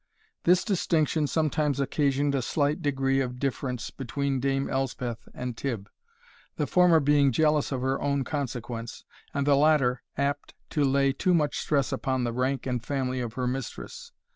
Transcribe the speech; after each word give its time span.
This 0.45 0.63
distinction 0.63 1.27
sometimes 1.27 1.79
occasioned 1.79 2.33
a 2.33 2.41
slight 2.41 2.81
degree 2.81 3.21
of 3.21 3.37
difference 3.37 3.91
between 3.91 4.39
Dame 4.39 4.67
Elspeth 4.67 5.29
and 5.31 5.55
Tibb; 5.55 5.91
the 6.55 6.65
former 6.65 6.99
being 6.99 7.31
jealous 7.31 7.71
of 7.71 7.81
her 7.83 8.01
own 8.01 8.23
consequence, 8.23 9.05
and 9.31 9.45
the 9.45 9.55
latter 9.55 10.01
apt 10.17 10.55
to 10.71 10.83
lay 10.83 11.13
too 11.13 11.35
much 11.35 11.59
stress 11.59 11.91
upon 11.91 12.23
the 12.23 12.33
rank 12.33 12.65
and 12.65 12.83
family 12.83 13.19
of 13.19 13.33
her 13.35 13.45
mistress. 13.45 14.11